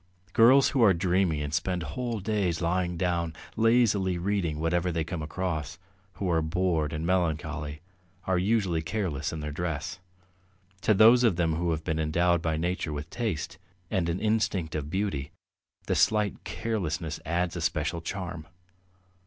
[0.33, 5.21] Girls who are dreamy and spend whole days lying down, lazily reading whatever they come
[5.21, 5.77] across,
[6.13, 7.81] who are bored and melancholy,
[8.23, 9.99] are usually careless in their dress.
[10.81, 13.59] To those of them who have been endowed by nature with taste
[13.91, 15.33] and an instinct of beauty,
[15.85, 18.47] the slight carelessness adds a special charm.